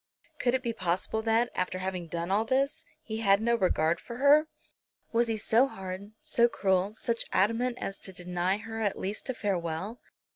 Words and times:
Could 0.39 0.55
it 0.55 0.63
be 0.63 0.73
possible 0.73 1.21
that, 1.21 1.51
after 1.53 1.77
having 1.77 2.07
done 2.07 2.31
all 2.31 2.43
this, 2.43 2.85
he 3.03 3.17
had 3.17 3.39
no 3.39 3.53
regard 3.53 3.99
for 3.99 4.15
her? 4.17 4.47
Was 5.11 5.27
he 5.27 5.37
so 5.37 5.67
hard, 5.67 6.13
so 6.23 6.47
cruel, 6.47 6.95
such 6.95 7.23
adamant 7.31 7.77
as 7.79 7.99
to 7.99 8.11
deny 8.11 8.57
her 8.57 8.81
at 8.81 8.97
least 8.97 9.29
a 9.29 9.35
farewell? 9.35 10.01